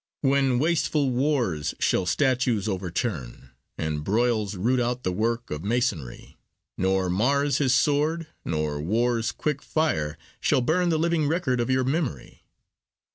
[0.21, 6.39] When wasteful wars shall statues overturn, And broils root out the work of masonry,
[6.75, 11.83] Nor Mars his sword nor war's quick fire shall burn The living record of your
[11.83, 12.41] memory.